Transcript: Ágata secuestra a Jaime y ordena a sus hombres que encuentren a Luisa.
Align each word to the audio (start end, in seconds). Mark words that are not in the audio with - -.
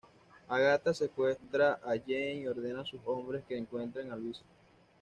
Ágata 0.47 0.95
secuestra 0.95 1.73
a 1.83 1.89
Jaime 1.89 2.33
y 2.37 2.47
ordena 2.47 2.81
a 2.81 2.85
sus 2.85 2.99
hombres 3.05 3.43
que 3.47 3.55
encuentren 3.55 4.11
a 4.11 4.15
Luisa. 4.15 4.41